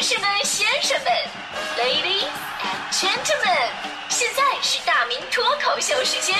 [0.00, 1.12] 女士们、先生们
[1.76, 2.24] ，Ladies
[2.62, 3.68] and Gentlemen，
[4.08, 6.34] 现在是大明脱口秀时间，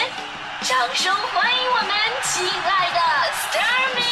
[0.62, 1.90] 掌声欢迎我们
[2.24, 2.98] 亲爱的
[3.34, 4.02] s t a r m y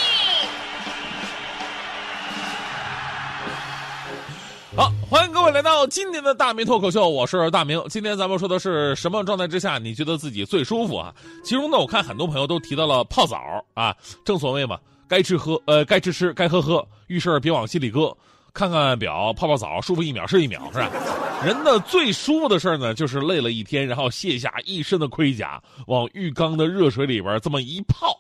[4.76, 7.82] 好，欢迎各位来到今天的大明脱口秀，我是大明。
[7.88, 11.10] 今天咱们说的是什么状态之下你觉得自己最舒服啊？
[11.42, 13.96] 其中呢，我看很多朋友都提到了泡澡啊，
[14.26, 14.78] 正所谓嘛，
[15.08, 18.14] 该吃喝呃该吃吃该喝喝，遇事儿别往心里搁。
[18.52, 20.90] 看看表，泡泡澡，舒服一秒是一秒，是吧？
[21.44, 28.18] 人的最舒服的事儿呢，就是累了一天，然后卸下一身的盔甲，往浴缸的热水里边这么一泡。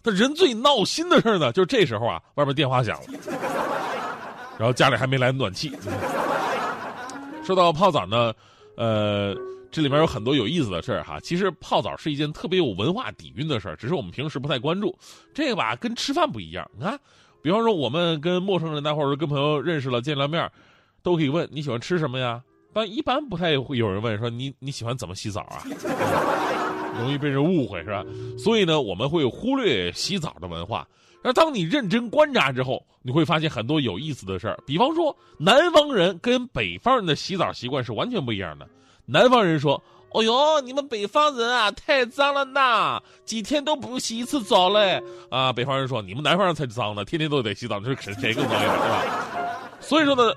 [0.00, 3.04] 但人最闹心的事儿呢，就是这时候啊，外面电话响了，
[4.58, 5.70] 然后家里还没来暖气。
[7.44, 8.32] 说到泡澡呢，
[8.76, 9.34] 呃，
[9.70, 11.20] 这里面有很多有意思的事儿哈。
[11.20, 14.96] 其实泡澡是一件特别有文化底蕴的事儿，只是我们平时不太关注。
[15.34, 16.98] 这个吧，跟吃饭不一样，你看。
[17.44, 20.50] 比方说，我们跟陌生人呢，或者跟朋友认识了、见了面，
[21.02, 22.42] 都可以问你喜欢吃什么呀？
[22.72, 25.62] 但一般不太会有人问说你你喜欢怎么洗澡啊？
[26.98, 28.02] 容易被人误会是吧？
[28.38, 30.88] 所以呢，我们会忽略洗澡的文化。
[31.22, 34.58] 那当你认真观察之后，你会发现很多有意思的事儿。
[34.66, 38.66] 比方说，南方人跟北方人的洗澡习惯是完全不一样的。
[39.04, 39.78] 南方人说。
[40.14, 43.02] 哦哟，你们北方人啊，太脏了呐！
[43.24, 45.02] 几天都不洗一次澡嘞。
[45.28, 49.58] 啊，北方人说你们南方人才脏呢，天天都得洗澡，这是谁更脏一点，对吧？
[49.80, 50.32] 所以说呢，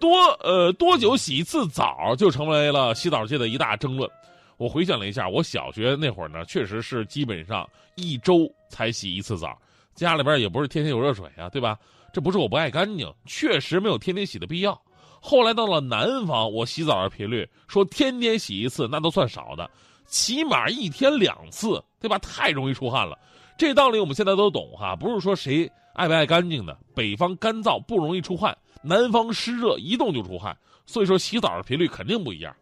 [0.00, 4.10] 多呃多久洗一次澡就成为了洗澡界的一大争论。
[4.56, 9.54] 我回想了一下，我小学那会儿呢，确实是基本上一周才洗一次澡，
[9.94, 11.76] 家里边也不是天天有热水啊，对吧？
[12.10, 14.80] 这不是我不爱干净，确实没有天天洗的必要。
[15.26, 19.70] 后来到了南方，我洗澡的频率说天天洗一次那都算少的，
[20.04, 22.18] 起码一天两次，对吧？
[22.18, 23.18] 太容易出汗了。
[23.56, 26.76] 这道理我们现在都懂哈，不是说谁爱不爱干净的。
[26.94, 32.54] 北方干燥不容易出汗，南方湿热一动就出汗，所以说洗澡的频率肯定不一样。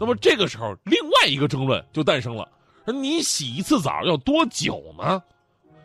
[0.00, 2.48] 那么这个时候，另外一个争论就诞生了：
[2.86, 5.22] 你洗一次澡要多久呢？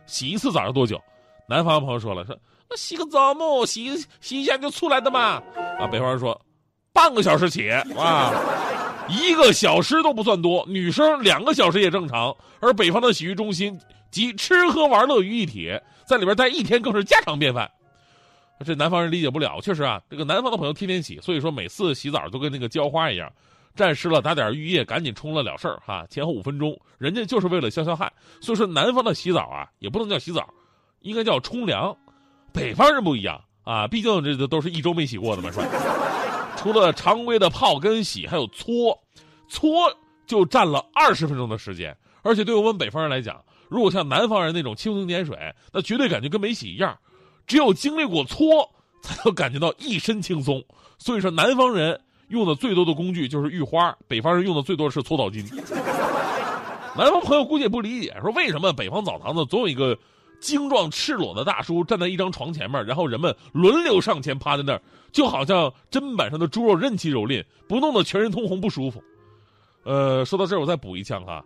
[0.05, 0.97] 洗一次澡要多久？
[1.45, 2.33] 南方朋友说了说。
[2.69, 5.41] 那洗个澡嘛，洗洗一下就出来的嘛。
[5.79, 6.39] 啊，北方人说，
[6.91, 8.33] 半个小时起啊，
[9.07, 12.35] 一个小时都不算多，女生两个小时也正常。
[12.59, 15.71] 而北方的洗浴中心集吃喝玩乐于一体，
[16.05, 17.69] 在里边待一天更是家常便饭。
[18.65, 23.29] 这南方人理解不了，确实啊，这个南方的朋友天天洗，所以说每次洗澡都跟那个浇花一样，
[23.75, 28.11] 沾湿了打点浴液，赶紧冲了了事儿哈，前后五分钟，人家就是为了消消汗。
[28.39, 30.49] 所以说南方的洗澡啊，也不能叫洗澡，
[31.01, 31.95] 应该叫冲凉。
[32.55, 35.65] 北方人不一样啊，毕竟这这都是一周没洗过的嘛，是吧？
[36.55, 38.97] 除了常规的泡跟洗，还有搓，
[39.49, 39.71] 搓
[40.25, 41.95] 就占了二十分钟的时间。
[42.23, 45.37] 而且对我们北方人来讲，如果像南方人那种蜻蜓点水，
[45.71, 46.97] 那绝对感觉跟没洗一样。
[47.45, 48.67] 只有经历过搓，
[49.01, 50.63] 才能感觉到一身轻松。
[50.97, 51.99] 所以说，南方人
[52.29, 55.45] 用的最多的工具就是浴花，北方人用的最多是搓澡巾。
[56.97, 59.97] 南方朋友估计也不理解，说为什么北方澡堂子总有一个。
[60.39, 64.81] 精壮赤裸的大叔站在一张床前面，然后人们轮流上前趴在那儿，
[65.11, 69.03] 就好像砧板上的猪肉任其蹂躏，不弄得全身通红不舒服。
[69.83, 71.43] 呃，说到这儿，我再补一枪哈，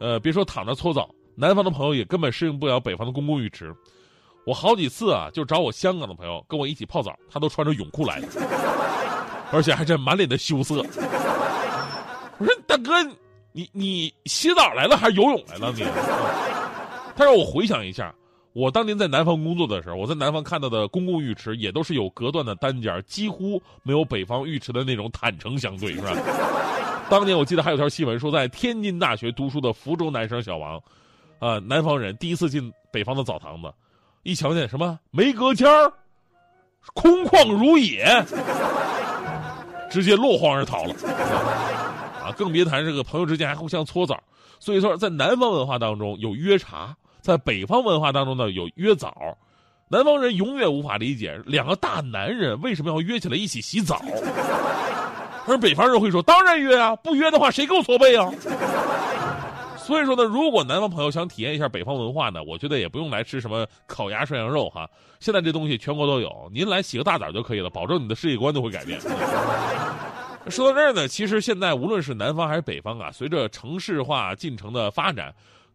[0.00, 3.74] 呃，别说躺着搓澡，南方的朋友也根本适应不了北方的公共浴池。
[4.44, 8.28] 我好几次啊，就找我香港的朋友跟我一起泡澡，他都穿着泳裤来的，
[9.52, 10.84] 而且还是满脸的羞涩。
[12.38, 12.92] 我说大哥，
[13.52, 15.84] 你你洗澡来了还是游泳来了你？
[17.14, 18.12] 他让我回想一下。
[18.54, 26.14] 我当年在南方工作的时候，我在南方看到的公共浴池也都是有隔断的单间，几乎没有北方浴池的那种坦诚相对，是吧？
[27.08, 30.78] 当年我记得还有条新闻说，在天津大学读书的福州男生小王，
[31.38, 33.72] 啊，南方人第一次进北方的澡堂子，
[34.22, 35.92] 一瞧见什么没隔间儿，
[36.92, 38.04] 空旷如也，
[39.90, 40.94] 直接落荒而逃了，
[42.22, 44.22] 啊，更别谈这个朋友之间还互相搓澡。
[44.60, 46.94] 所以说，在南方文化当中有约茶。
[47.22, 49.38] 在北方文化当中呢，有约澡，
[49.88, 54.02] 南方人永远无法理解两个大男人为什么要约起来一起洗澡，
[55.46, 58.28] 而北方人会说：“当然约啊，不约的话谁给我搓背啊？”
[59.78, 64.90] 所以说呢，如果南方朋友想体验一下北方文化呢，我觉得也不用来吃什么烤鸭涮羊肉哈，
[65.20, 69.00] 现在这东西全国都有，您来洗个大澡就可以了，保证你的世界观都会改变。
[70.48, 75.32] 说到这儿呢，其实现在无论是南方还是北方啊，随着城市化进程的发展。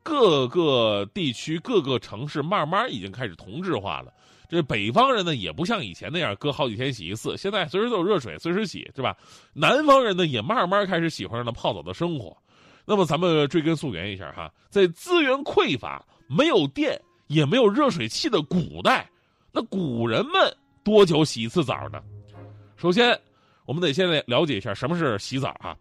[0.08, 4.14] 各个地区、各个城市慢慢已经开始同质化了。
[4.48, 9.18] 这北方人呢，也不像以前那样隔好几天洗一次，现在随时都有热水，随时洗，是吧？
[9.52, 12.36] 南方人呢，也慢慢开始喜欢上了泡澡的生活。
[12.86, 19.10] 那么，咱们追根溯源一下哈，在资源匮乏、没有电也没有热水器的古代，
[19.52, 20.34] 那古人们
[20.86, 22.02] 多久洗一次澡呢？
[22.78, 23.20] 首先，
[23.66, 25.76] 我们得先来了解一下什么是洗澡啊。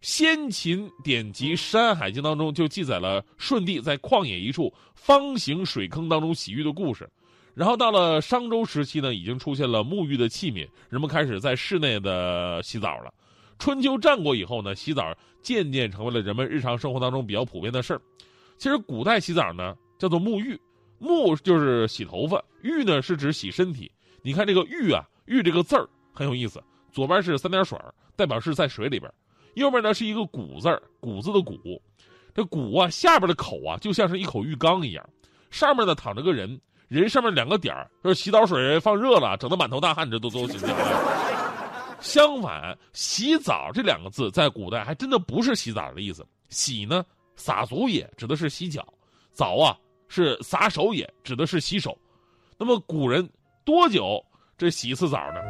[0.00, 7.08] 先秦典籍《山海经》当中就记载了舜帝在旷野一处方形水坑当中洗浴的故事。
[7.52, 13.12] 然后到了商周时期呢，已经出现了沐浴的器皿，人们开始在室内的洗澡了。
[13.58, 18.00] 春秋战国以后呢，洗澡渐渐成为了人们日常生活当中比较普遍的事儿。
[18.56, 20.58] 其实古代洗澡呢叫做沐浴，
[20.98, 23.90] 沐就是洗头发，浴呢是指洗身体。
[24.22, 27.78] 你看这个浴啊，浴这个字儿很有意思，左边是三点水，
[28.16, 29.12] 代表是在水里边。
[29.54, 31.56] 右边呢是一个谷字儿，谷字的谷，
[32.34, 35.08] 这谷啊下边的口啊就像是一口浴缸一样，
[35.50, 40.70] 上面呢躺着个人，人上面两个点儿，就是洗澡水放热了，整得满头大汗，这都都形象。
[42.00, 47.04] 相反，洗澡这两个字在古代还真的不是洗澡的意思，洗呢
[47.36, 48.86] 洒足也指的是洗脚，
[49.32, 49.76] 澡啊
[50.08, 51.98] 是洒手也指的是洗手。
[52.56, 53.28] 那么古人
[53.64, 54.24] 多久
[54.56, 55.40] 这洗一次澡呢？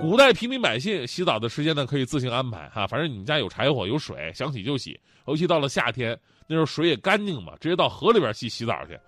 [0.00, 4.98] 古代平民百姓洗澡的时间呢，可以自行安排哈，反正你们家有柴火有水，想洗就洗。
[5.26, 8.98] 尤其到了夏天，那时候水也干净嘛，直接到河里边去洗澡去。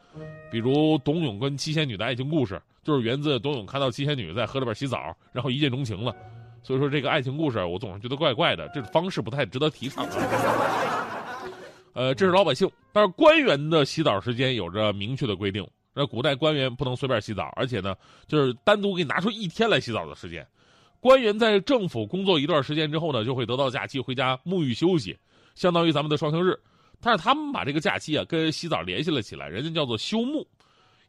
[0.50, 6.14] 比如董永跟七仙女的爱情故事，就是源自董永看到七仙女在河里边洗澡，然后一见钟情了。
[6.62, 10.06] 所以说这个爱情故事，我总是觉得怪怪的，这种方式不太值得提倡。
[11.94, 15.66] 呃，这是老百姓，但是官员的洗澡时间有着明确的规定。
[15.94, 17.94] 那古代官员不能随便洗澡，而且呢，
[18.26, 20.46] 就是单独给你拿出一天来洗澡的时间。
[21.02, 25.18] 官员在政府工作一段时间之后呢，就会得到假期回家沐浴休息，
[25.56, 26.56] 相当于咱们的双休日。
[27.00, 30.46] 但是他们把这个假期啊跟洗澡联系了起来，人家叫做休沐。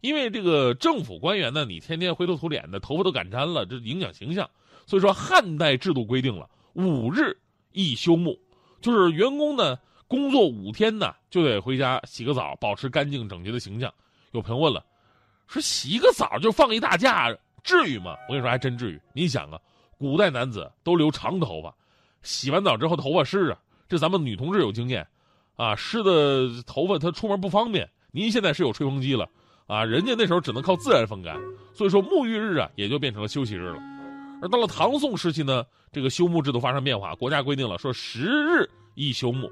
[0.01, 4.49] 因为这个政府官员呢，你天天灰头土脸的，头发都敢粘了，这影响形象。
[4.87, 7.37] 所以说汉代制度规定了五日
[7.71, 8.35] 一休沐，
[8.81, 13.93] 就是员工呢工作五天呢就得回家洗个澡，保持干净整洁的形象。
[14.31, 14.83] 有朋友问了，
[15.45, 17.31] 说洗一个澡就放一大假，
[17.63, 18.17] 至于吗？
[18.27, 18.99] 我跟你说，还真至于。
[19.13, 19.61] 你想啊。
[20.03, 21.73] 古代男子都留长头发，
[22.23, 23.57] 洗完澡之后头发湿啊，
[23.87, 25.07] 这咱们女同志有经验，
[25.55, 27.89] 啊，湿的头发他出门不方便。
[28.11, 29.25] 您现在是有吹风机了，
[29.65, 31.39] 啊，人家那时候只能靠自然风干，
[31.73, 33.77] 所以说沐浴日啊也就变成了休息日了。
[34.41, 39.49] 而到了唐宋时期呢，这个休沐制度发生变化，国家规定了说十日一休沐，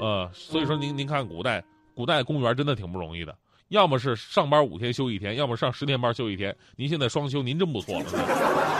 [0.00, 1.64] 呃，所以说您您看古代
[1.94, 3.34] 古代公务员真的挺不容易的，
[3.68, 6.54] 要么是上班五天休一天，要么上十天班休一天。
[6.76, 8.77] 您现在双休，您真不错了。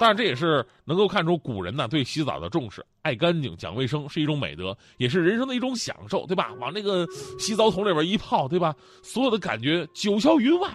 [0.00, 6.52] 但是这也是能够看出古人呢对洗澡的重视，爱干净、讲卫生是一种美德，也是人生的一种享受，对吧？
[6.60, 7.06] 往那个
[7.38, 8.74] 洗澡桶里边一泡，对吧？
[9.02, 10.68] 所有的感觉九霄云外，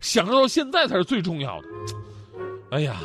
[0.00, 1.68] 享受到现在才是最重要的。
[2.70, 3.00] 哎呀，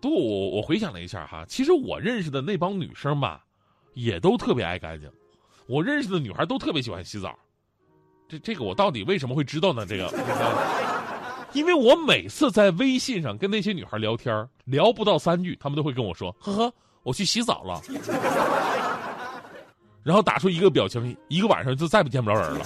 [0.00, 3.44] 不过我我回想了一下哈，其实我认识的那帮女生吧，
[3.94, 5.10] 也都特别爱干净。
[5.66, 7.36] 我认识的女孩都特别喜欢洗澡，
[8.28, 9.84] 这这个我到底为什么会知道呢？
[9.84, 10.91] 这个。
[11.54, 16.72] 因为我每次在微信上跟那些女孩聊天，聊不到三句，她们都会跟我说：“呵呵，
[17.02, 17.80] 我去洗澡了。
[20.02, 22.64] ”然后打出一个表情，一个晚上就再不见不着人了。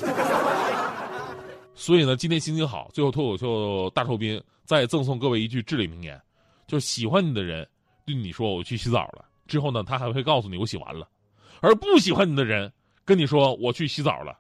[1.75, 6.21] 所以呢，今天心情好，最后脱口秀大寿宾再赠送各位一句至理名言：，
[6.67, 7.69] 就是喜欢你的人
[8.07, 11.05] 对你说“我去洗澡了”，之后呢，他还会告诉你“我洗完了”；，
[11.61, 12.73] 而不喜欢你的人
[13.05, 14.35] 跟你说“我去洗澡了”，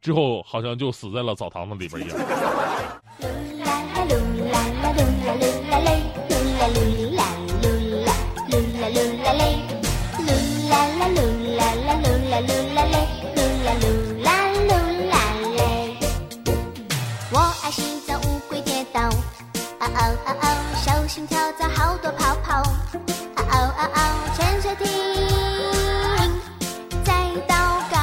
[0.00, 2.18] 之后好像就死在了澡堂子里边一样。
[4.88, 5.92] 噜啦噜啦噜
[6.56, 6.78] 啦噜
[7.14, 7.64] 啦噜
[7.94, 8.08] 啦
[8.48, 10.32] 噜啦噜啦噜
[10.68, 11.20] 啦噜
[11.56, 14.28] 啦啦噜啦噜啦噜啦噜啦
[14.66, 14.72] 噜
[15.06, 15.58] 啦
[17.30, 19.10] 我爱洗澡乌龟跌倒
[20.84, 22.62] 小心跳蚤好多泡泡
[24.34, 24.86] 潜水艇
[27.04, 27.12] 在
[27.46, 27.52] 祷
[27.90, 27.96] 告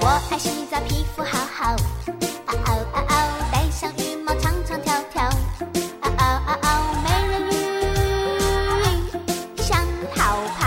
[0.00, 1.76] 我爱洗澡皮肤好好。
[10.16, 10.61] 好